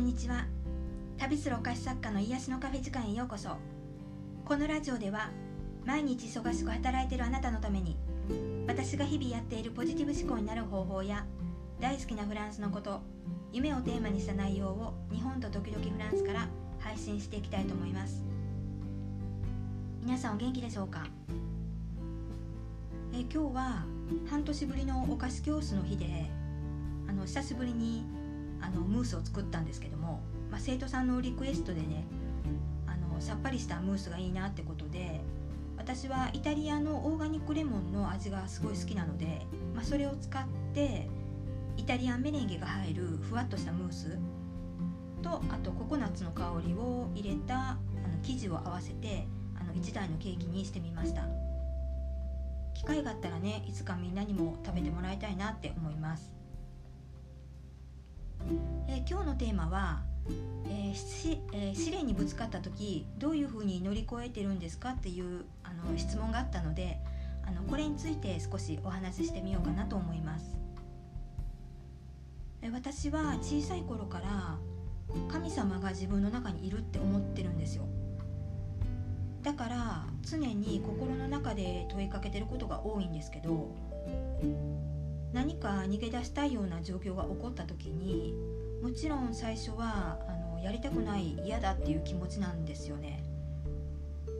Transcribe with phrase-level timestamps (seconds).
[0.00, 0.46] んにちは。
[1.18, 3.50] 旅するお菓子作家の癒しのカフェ時間へようこそ。
[4.46, 5.28] このラジオでは
[5.84, 7.98] 毎日忙しく働いているあなたのために
[8.66, 11.26] 私が日々やっているポジティブ思考になる方法や
[11.80, 13.02] 大好きなフランスのこと
[13.52, 18.24] 夢をテーマにした内容を日本と時々フランスから配信していきたいと思います。
[20.02, 21.06] 皆さんお元気でしょうか？
[23.12, 23.84] え今日は
[24.30, 26.06] 半年ぶりのお菓子教室の日で
[27.06, 28.06] あの久しぶりに
[28.60, 32.04] あのムースを作ったんですけども、まあ、生徒さんのリクエストでね
[32.86, 35.20] あのさっぱりしたムースがいいなってことで
[35.76, 41.08] 私はイタリアのオーガニックレモンの味がすごい好きなので、まあ、それを使って
[41.76, 44.18] イタリアンメレンゲが入るふわっとしたムース
[45.22, 47.78] とあとココナッツの香りを入れたあの
[48.22, 49.26] 生地を合わせて
[49.58, 51.24] あの1台のケーキにしてみました。
[52.74, 56.39] 機会があったらねいつかみんなにも食べてもらいたいなって思います。
[58.88, 60.02] え、今日のテーマは、
[60.68, 66.98] えしえ、試練にぶつかった時どういうふうに乗り越えてるんですかっていうあの質問があったので
[67.46, 70.56] あのこれについて少しお話ししてみようかなと思います。
[72.62, 74.58] え私は小さい頃から
[75.28, 77.84] 神様が自分の中にいるって思ってるんですよ。
[79.42, 83.74] だから常に心の中で問いかけてることが多いんですけど
[85.32, 88.34] 何か逃げ出したいような状況が起こった時に
[88.82, 93.22] もちろん最初はあのやりたくない嫌だっていう気持ちなんですよね。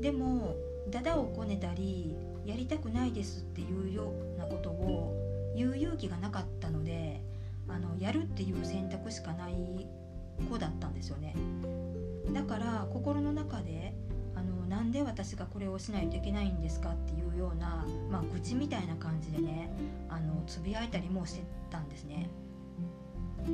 [0.01, 0.57] でも
[0.91, 7.23] ダダをこねたりやりたくないですっていうようなことを言う勇気がなかったので
[7.69, 9.87] あのやるっていう選択しかない
[10.49, 11.35] 子だったんですよね。
[12.33, 13.95] だから心の中で
[14.71, 16.91] なんで私がこれをしないといけないんですか？
[16.91, 19.69] っていうような、まあ、愚痴みたいな感じでね
[20.09, 22.31] あのつぶやいたりもしてたんですね。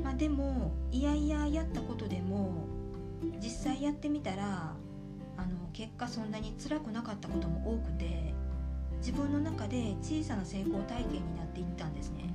[0.03, 2.67] まあ、でもいやいややったことでも
[3.41, 4.75] 実際やってみたら
[5.37, 8.33] あの結果そんなに辛くなかったことも多くて
[8.99, 12.31] 自分の中で小さな成功体験になっていったんですね。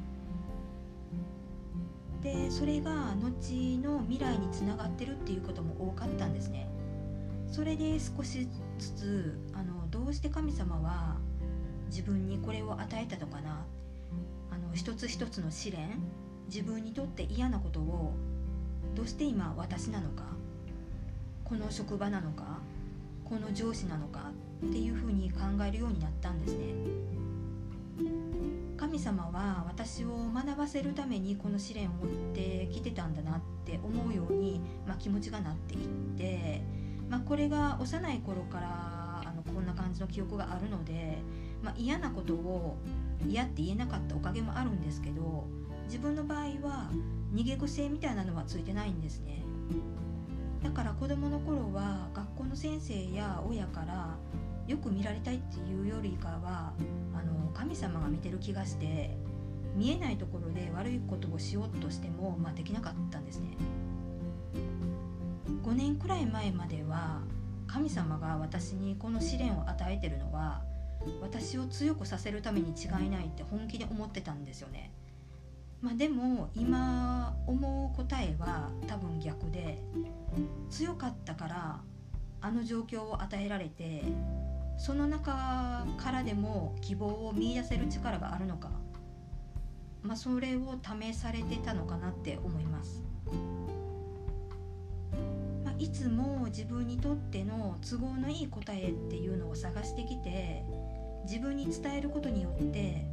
[2.20, 6.68] でそれが後の未来につながってるっていうことも多かったんですね。
[7.52, 8.48] それで少し
[8.78, 11.16] ずつあのどうして神様は
[11.88, 13.66] 自分にこれを与えたのかな。
[14.50, 15.98] あの一つ一つの試練
[16.46, 18.14] 自分にとって嫌なことを
[18.94, 20.24] どうして今私なのか
[21.44, 22.58] この職場なのか
[23.24, 24.30] この上司なのか
[24.66, 26.74] っていうふうに考えるようになったんですね。
[28.78, 36.62] 神様は私を学ばせるためにこの試練を持ってきてたんだなって思うように、まあ、気持ちがなっていって
[37.12, 41.18] まあ、これが幼い頃からあのこんな感じの記憶があるので、
[41.62, 42.78] まあ、嫌なことを
[43.28, 45.46] 嫌って言えなかったおかげもあるんですけど
[45.84, 46.90] 自分の場合は
[47.34, 49.44] 逃げ癖みたいなのはついてないんですね
[50.62, 54.16] だから子供の頃は学校の先生や親から
[54.66, 56.72] よく見られたいっていうよりかは
[57.12, 59.18] あの神様が見てる気がして
[59.76, 63.48] 見えないところで悪いことをしようとしても、まあ、できなかったんですね。
[65.62, 67.20] 5年くらい前までは
[67.68, 70.62] 神様が私にこの試練を与えてるのは
[71.20, 74.92] 私を強くさせるために違いないって本気で思ってたんですよね。
[75.80, 79.82] まあ、でも今思う答えは多分逆で
[80.70, 81.80] 強かったから
[82.40, 84.04] あの状況を与えられて
[84.76, 88.70] その中からでも希望を見いだせる力があるのか、
[90.02, 93.02] まあ、それを試されてたのかなって思います。
[95.82, 100.62] いつも自分にとっての都合のいい答えっていうのを探してきて
[101.24, 103.04] 自分に伝えることによって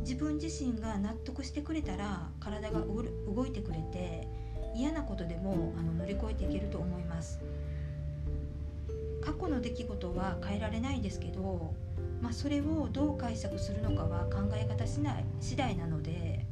[0.00, 4.26] 自分自身が納得してくれたら体が動いてくれて
[4.74, 7.38] 嫌なことでもあの乗り越えていけると思います。
[9.20, 11.74] 過去の出来事は変えられないですけど、
[12.20, 16.44] まあ、それをどう解釈するのかは考え方次第次第なので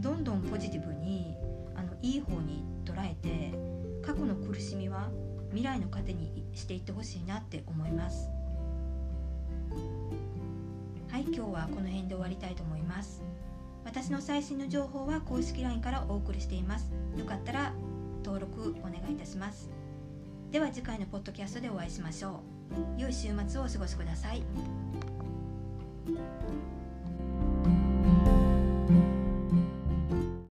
[0.00, 1.36] どんどんポジティブに
[1.76, 3.74] あのいい方に捉えて
[4.04, 5.10] 過去の苦しみは
[5.50, 8.28] 未来の糧にしていってほしいなって思います。
[11.10, 13.24] はい今日はこの辺で終わりたいと思います。
[13.84, 16.92] 私の最新の情報は公式 LINE からお送りしています。
[17.16, 17.72] よかったら
[18.24, 19.70] 登録お願いいたします。
[20.52, 22.40] では次回のポッドキャストでお会いしましょ
[22.96, 23.00] う。
[23.00, 24.44] 良い週末をお過ごしください。